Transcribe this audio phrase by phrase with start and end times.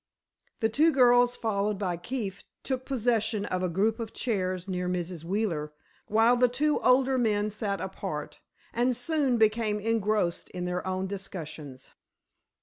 [0.61, 5.23] The two girls, followed by Keefe, took possession of a group of chairs near Mrs.
[5.23, 5.73] Wheeler,
[6.07, 8.39] while the two older men sat apart,
[8.73, 11.91] and soon became engrossed in their own discussions.